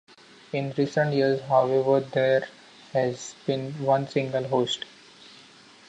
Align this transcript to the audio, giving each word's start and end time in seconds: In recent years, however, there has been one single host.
In 0.51 0.73
recent 0.79 1.13
years, 1.13 1.41
however, 1.41 1.99
there 1.99 2.47
has 2.91 3.35
been 3.45 3.71
one 3.85 4.07
single 4.07 4.43
host. 4.47 4.85